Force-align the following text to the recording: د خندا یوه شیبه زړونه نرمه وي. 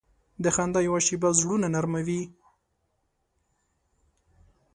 د 0.43 0.45
خندا 0.55 0.79
یوه 0.87 0.99
شیبه 1.07 1.29
زړونه 1.39 1.67
نرمه 1.73 2.01
وي. 2.07 2.21